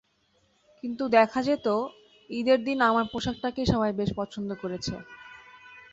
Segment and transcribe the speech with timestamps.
[0.83, 1.67] কিন্তু দেখা যেত,
[2.29, 4.93] ঈদের দিন আমার পোশাকটাকেই সবাই বেশ পছন্দ করেছে।